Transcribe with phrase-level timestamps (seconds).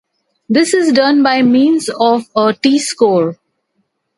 [0.49, 3.37] This is done by means of a t-score.